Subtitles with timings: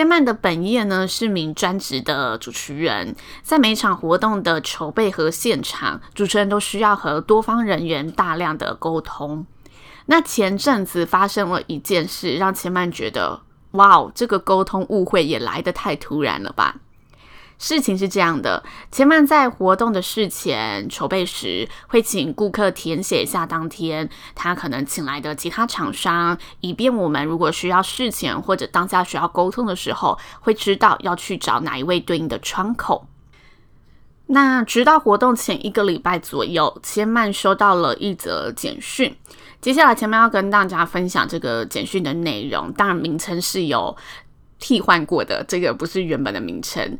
[0.00, 9.44] 千曼的本业呢，是名专职的主持人，在每场活动的筹备和现场，主持人都需要和多方人员大量的沟通。
[10.06, 13.42] 那前阵子发生了一件事，让千曼觉得，
[13.72, 16.76] 哇哦，这个沟通误会也来得太突然了吧。
[17.60, 33.06] 事情是这样的，千曼在活动的事前筹备时，会请顾客填写一下当天他可能请来的其他厂商，以便我们如果需要事前或者当下需要沟通的时候，会知道要去找哪一位对应的窗口。
[34.28, 39.14] 那直到活动前一个礼拜左右，千曼收到了一则简讯，
[39.60, 43.94] 接下来千嫚要跟大家分享这个简讯的内容，当然名称是有
[44.58, 46.98] 替换过的，这个不是原本的名称。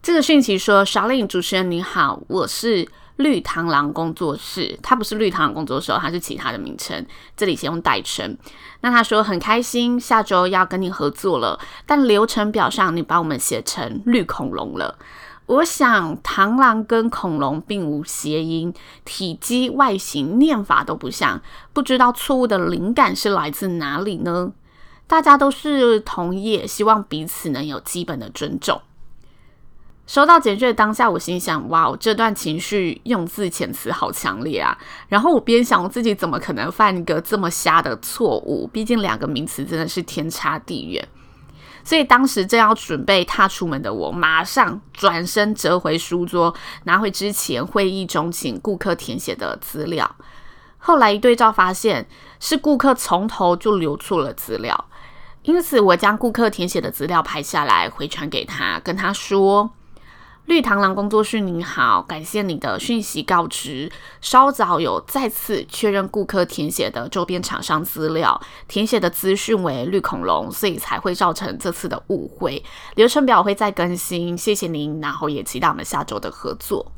[0.00, 7.04] 这个讯息说：“Charlene 主持人你好，我是绿螳螂工作室，他不是绿螳螂工作室，他是其他的名称，
[7.36, 8.38] 这里先用代称。
[8.80, 14.96] 那他说很开心，下周要跟你合作了，但流程表上你把我们写成绿恐龙了。
[15.46, 18.72] 我想螳螂跟恐龙并无谐音，
[19.04, 24.52] 体积、外形、念法都不像，不知道错误的灵感是来自哪里呢？
[25.06, 28.80] 大家都是同业，希望彼此能有基本的尊重。”
[30.08, 34.76] 收到简讯的当下，我心想：哇，这段情绪用字遣词好强烈啊！
[35.06, 38.66] 然后我边想，我自己怎么可能犯一个这么瞎的错误？
[38.72, 41.06] 毕竟两个名词真的是天差地远。
[41.84, 46.54] 所以当时正要准备踏出门的我，马上转身折回书桌，
[46.84, 50.16] 拿回之前会议中请顾客填写的资料。
[50.78, 52.08] 后来一对照，发现
[52.40, 54.86] 是顾客从头就留错了资料，
[55.42, 59.70] 因此我将顾客填写的资料拍下来回传给他，跟他说。
[60.48, 63.92] 绿螳螂工作室，您好，感谢你的讯息告知。
[64.22, 72.64] 稍早有再次确认顾客填写的周边厂商资料，填写的资讯为绿恐龙，所以才会造成这次的误会。
[72.94, 76.92] 流程表会再更新，谢谢您，然后也期待我们下周的合作。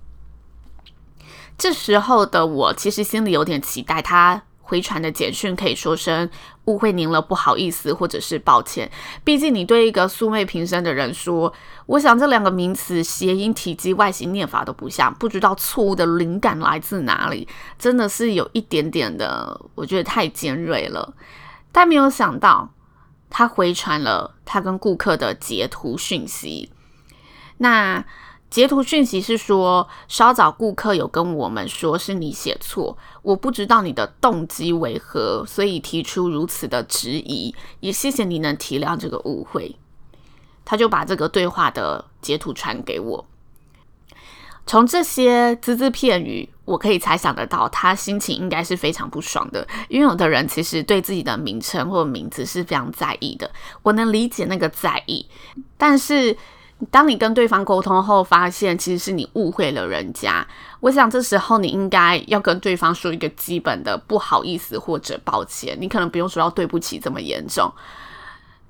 [1.59, 4.45] 这时候的我其实心里有点期待他。
[4.71, 6.31] 回传的简讯可以说声
[6.67, 8.89] 误会您了，不好意思，或者是抱歉。
[9.25, 11.53] 毕竟你对一个素昧平生的人说，
[11.87, 21.15] 我想这两个名词谐音、体积、外形、念法都不像，不知道错误的灵感来自哪里，真的是有一点点的，我觉得太尖锐了。
[21.73, 22.71] 但没有想到，
[23.29, 26.71] 他回传了他跟顾客的截图讯息。
[27.59, 28.05] 那。
[28.51, 39.77] 截图讯息是说，稍早顾客有跟我们说是你写错，我不知道你的动机为何，所以提出如此的质疑，也谢谢你能体谅这个误会。
[40.65, 43.25] 他就把这个对话的截图传给我。
[44.67, 53.49] 从这些只字片语，我可以猜想得到，他心情应该是非常不爽的，因为有的人其实对自己的名称或名字是非常在意的，
[53.83, 55.27] 我能理解那个在意，
[55.79, 56.37] 但是。
[56.91, 60.47] 当你跟对方沟通后，发现其实是你误会了人家，
[60.81, 65.77] 我想这时候你应该要跟对方说一个基本的不好意思或者抱歉。
[65.79, 67.71] 你可能不用说到对不起这么严重，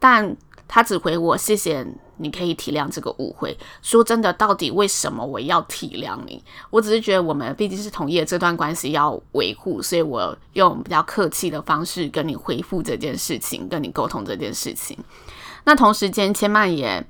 [0.00, 3.56] 但他只回我谢谢，你可以体谅这个误会。
[3.80, 6.42] 说真的，到底为什么我要体谅你？
[6.70, 14.98] 我只是觉得我们毕竟是同业，这段关系要维护，所以我用比较客气的方式跟你回复这件事情，跟你沟通这件事情。
[15.62, 17.06] 那同时间，千嫚也。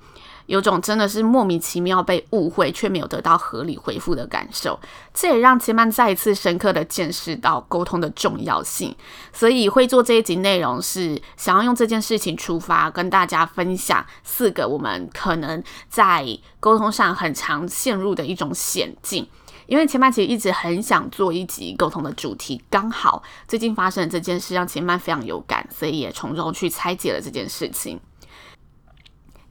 [0.47, 4.79] 有种真的是莫名其妙被误会却没有得到合理回复的感受，
[5.15, 8.95] 这也让千曼再一次深刻的见识到沟通的重要性。
[9.33, 16.27] 所以会做这一集内容是想要用这件事情出发，跟大家分享四个我们可能在
[16.59, 19.29] 沟通上很常陷入的一种险境。
[19.67, 28.01] 因为千曼其实一直很想做一集沟通的主题，刚好最近发生的这件事让千曼非常有感，所以也从中去拆解了这件事情。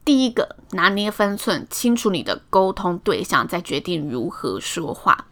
[0.10, 5.28] 第一个，拿捏分寸，清楚你的沟通对象，再决定如何说话。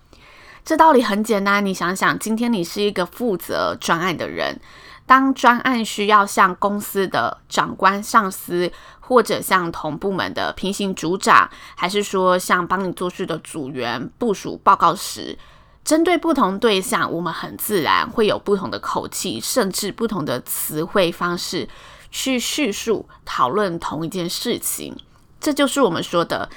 [0.64, 4.60] 这道理很简单，你想想，今天你是一个负责专案的人，
[5.08, 15.36] 当专案需要向公司的长官、上司，或者向同部门的平行组长，还是说向帮你做事的组员部署报告时，
[15.84, 21.68] 针对不同对象，我们很自然会有不同的口气，甚至不同的词汇方式
[22.12, 24.96] 去叙述讨论同一件事情。
[25.40, 26.50] 这就是我们说的，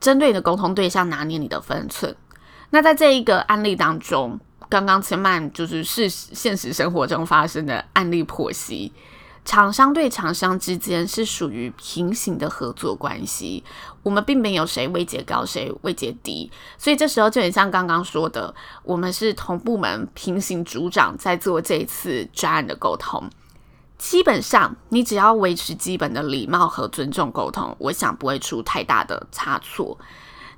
[0.00, 2.14] 针对你的沟通对象拿捏你的分寸。
[2.70, 4.38] 那在这一个案例当中，
[4.68, 8.92] 刚刚千曼就是是现实生活中发生的案例剖析，
[9.44, 13.64] 厂商对厂商之间是属于平行的合作关系，
[14.04, 16.48] 我们并没有谁位阶高谁位阶低，
[16.78, 18.54] 所以这时候就很像刚刚说的，
[18.84, 23.28] 我们是同部门平行组长在做这一次专案的沟通。
[24.00, 29.98] 基本上，你只要维持基本的礼貌和尊重沟通，我想不会出太大的差错。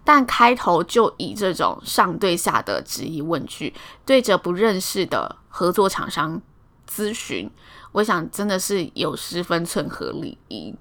[0.05, 3.75] 但开头就以这种上对下的质疑问句，
[4.07, 6.41] 对着不认识的合作厂商
[6.89, 7.51] 咨询，
[7.91, 10.77] 我想真的是有失分寸和礼仪。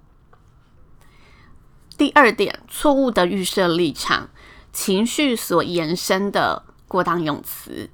[1.97, 4.29] 第二点，错误的预设立场，
[4.71, 7.89] 情绪所延伸的过当用词。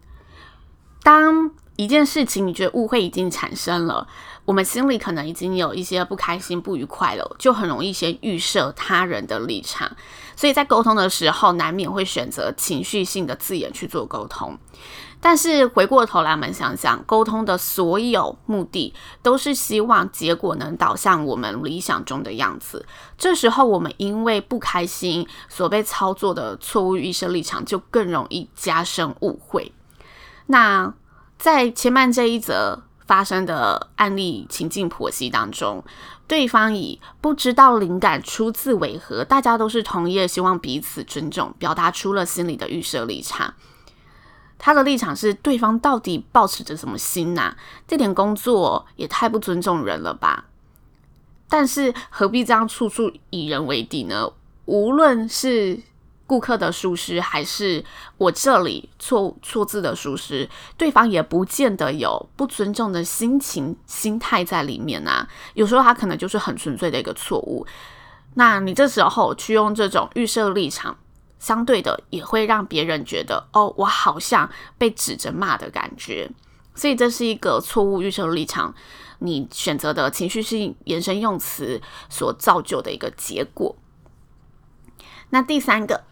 [1.03, 4.06] 当一件事情你觉得误会已经产生了，
[4.45, 9.89] 我们心里可能已经有一些不开心、不愉快了，就很容易先预设他人的立场。
[10.35, 14.57] 所以在沟通的时候，难免会选择情绪性的字眼去做沟通。
[15.19, 18.94] 但是回过头来，我们想想，沟通的所有目的
[19.24, 22.85] 都是希望结果能导向我们理想中的样子。
[23.18, 29.71] 这时候，我们因为不开心所被操作的错误预设立场，就更容易加深误会。
[30.45, 30.94] 那
[31.38, 35.84] 在前面这一则发生的案例情境剖析当中。
[36.28, 43.54] 对方以不知道灵感出自为何，大家都是同业，希望彼此尊重，表达出了心里的预设立场。
[44.57, 47.57] 他的立场是：对方到底抱持着什么心呐、啊？
[47.88, 50.48] 这点工作也太不尊重人了吧？
[51.48, 54.34] 但是何必这样处处以人为敌呢？
[54.66, 55.80] 无论是。
[56.27, 57.83] 顾客的疏失，还是
[58.18, 65.25] 我这里错错字的疏失，对方也不见得有不尊重的心情、心态在里面啊。
[65.53, 67.65] 有时候他可能就是很纯粹的一个错误。
[68.33, 70.97] 那你这时候去用这种预设立场，
[71.39, 76.29] 相对的也会让别人觉得，哦，我好像被指着骂的感觉。
[76.75, 78.75] 所以这是一个错误预设立场，
[79.19, 83.77] 你选择的情绪性延伸用词所造就的一个结果。
[85.29, 86.03] 那第三个。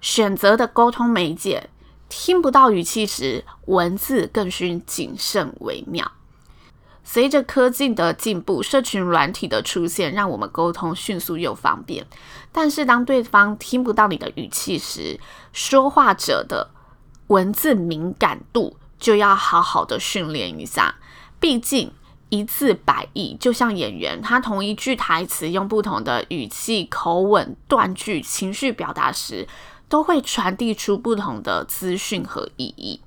[0.00, 1.68] 选择的沟通媒介，
[2.08, 6.12] 听不到语气时，文字更需谨慎为妙。
[7.02, 12.06] 随着科技的进步，社群软体的出现，让我们沟通迅速又方便。
[12.52, 15.18] 但是，当对方听不到你的语气时，
[15.52, 16.70] 说话者的
[17.28, 20.94] 文字敏感度就要好好的训练一下。
[21.40, 21.90] 毕竟，
[22.28, 29.48] 一字百意，就像演员，他同一句台词用不同的语气、口吻、断句、情绪表达时，
[29.90, 33.00] 都会传递出不同的资讯和意义，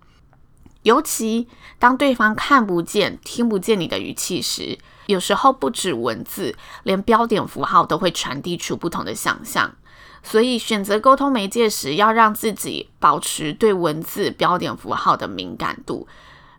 [0.83, 1.47] 尤其
[1.79, 9.73] 当对方看不见、听不见你的语气时，有时候不止文字，连标点符号都会传递出不同的想象。
[10.21, 16.05] 所以，选择沟通媒介时，要让自己保持对文字、标点符号的敏感度。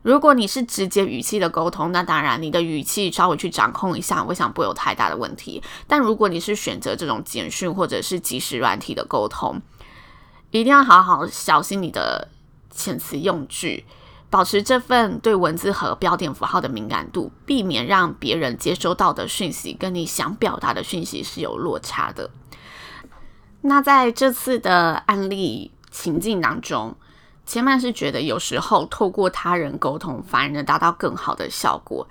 [0.01, 5.63] 如果你是直接语气的沟通，那当然你的语气稍微去掌控一下，我想不会有太大的问题。
[5.87, 9.61] 但如果你是选择这种简讯或者是即时软体的沟通，
[10.61, 12.29] 一定要好好小心你的
[12.73, 13.85] 遣词用句，
[14.31, 22.31] 保持这份对文字和标点符号的敏感度，避免让别人接收到的讯息跟你想表达的讯息是有落差的。
[23.63, 26.95] 那在这次的案例情境当中，
[27.45, 32.07] 千曼是觉得有时候透过他人沟通，反而能达到更好的效果。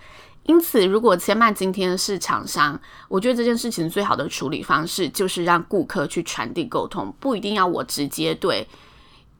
[0.46, 8.68] 因此，如果千曼今天是厂商，我觉得这件事情最好的处理方式就是让顾客去传递沟通，不一定要我直接对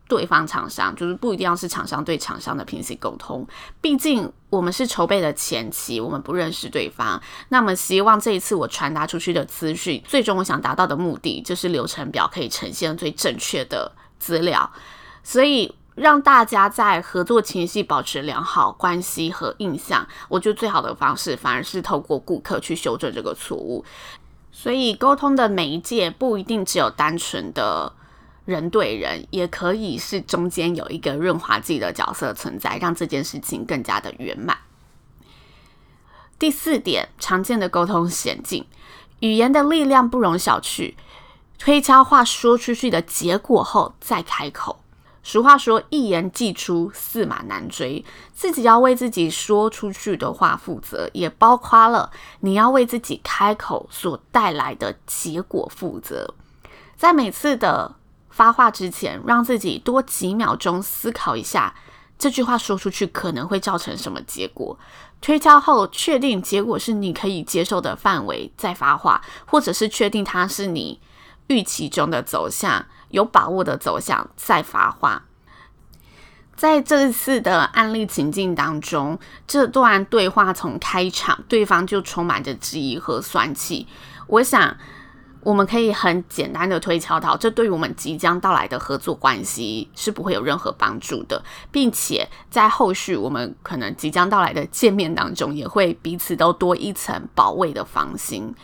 [0.08, 3.46] 对方厂商，就是不一定要是厂商对厂商的平行沟通。
[3.82, 7.22] 毕竟我们是筹备的前期，我们不认识对方。
[7.50, 14.72] 那么，希望这一次我传达出去的资讯，最终我想达到的目的，就是流程表可以呈现最正确的资料。
[15.22, 15.76] 所以。
[15.96, 23.86] 让大家在合作前夕保持良好关系和印象，我觉得最好的方式反而是透过顾客去修正这个错误。
[24.52, 27.92] 所以，沟通的媒介不一定只有单纯的
[28.46, 34.58] 人对人，也可以是中间有一个润滑剂的角色存在，让这件事情更加的圆满。
[36.38, 38.66] 第四点，常见的沟通险境，
[39.22, 40.94] 语言的力量不容小觑。
[41.58, 44.83] 推敲话说出去的结果后再开口。
[45.24, 48.04] 俗话说：“一言既出，驷马难追。”
[48.36, 52.12] 自己要为自己说出去的话负责，也包括了
[52.42, 56.34] 你要为自己开口所带来的结果负责。
[56.98, 57.96] 在每次的
[58.30, 61.74] 发话之前，让自己多几秒钟思考一下，
[62.20, 64.78] 这句话说出去可能会造成什么结果。
[65.22, 71.00] 推敲后，确定结果是你可以接受的范围再发话，或者是确定它是你
[71.48, 72.86] 预期中的走向。
[73.14, 75.24] 有把握的走向再发话。
[76.56, 79.18] 在这次的案例情境当中，
[79.48, 83.88] 这段对话从开场，对方就充满着质疑和酸气。
[84.28, 84.78] 我想，
[85.42, 98.56] 我们可以很简单的推敲到，这对于我们即将到来的合作关系是不会有任何帮助的，并且在后续我们可能即将到来的见面当中，也会彼此都多一层保卫的防心。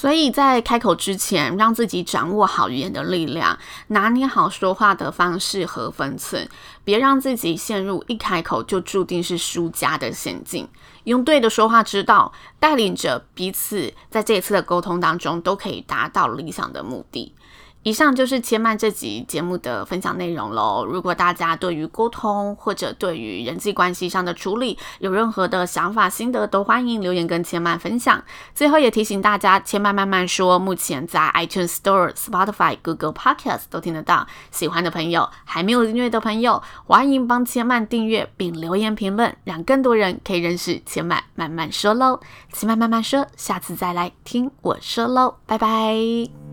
[0.00, 6.48] 所以在开口之前，让自己掌握好语言的力量，拿捏好说话的方式和分寸，
[6.82, 10.66] 别让自己陷入一开口就注定是输家的陷阱。
[11.04, 17.34] 用对的说话之道，带领着彼此在这一次的沟通当中，都可以达到理想的目的。
[17.82, 20.84] 以上就是千嫚这集节目的分享内容喽。
[20.84, 28.22] 如果大家对于沟通或者对于人际关系上的处理有任何的想法心得，都欢迎留言跟千嫚分享。
[28.54, 34.26] 最后也提醒大家，千嫚慢慢说，目前在 iTunes Store、Spotify、Google Podcast 都听得到。
[34.50, 42.20] 喜欢的朋友，还没有订阅的朋友，欢迎帮千嫚订阅并留言评论，让更多人可以认识千嫚慢慢说喽。
[42.52, 46.49] 千嫚慢慢说，下次再来听我说喽，拜拜。